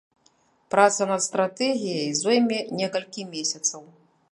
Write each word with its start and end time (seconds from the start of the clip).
Праца 0.75 1.01
над 1.11 1.21
стратэгіяй 1.25 2.09
зойме 2.23 2.59
некалькі 2.81 3.29
месяцаў. 3.37 3.81